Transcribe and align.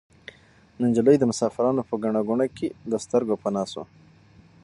نجلۍ 0.83 1.15
د 1.19 1.23
مسافرانو 1.31 1.81
په 1.89 1.95
ګڼه 2.03 2.21
ګوڼه 2.27 2.47
کې 2.57 2.67
له 2.89 2.97
سترګو 3.05 3.35
پناه 3.43 3.67
شوه. 3.71 3.85